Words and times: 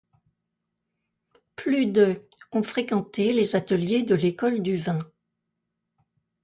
Plus 1.55 1.85
de 1.85 2.25
ont 2.53 2.63
fréquenté 2.63 3.33
les 3.33 3.55
ateliers 3.55 4.01
de 4.01 4.15
l’École 4.15 4.63
du 4.63 4.75
Vin. 4.75 4.97